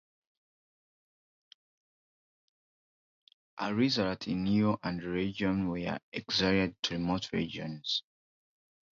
As 3.59 3.69
a 3.71 3.75
result, 3.75 4.25
Niu 4.25 4.79
and 4.81 4.99
Li 5.13 5.31
Zongmin 5.31 5.69
were 5.69 5.99
exiled 6.11 6.73
to 6.81 6.95
remote 6.95 7.31
regions. 7.31 8.01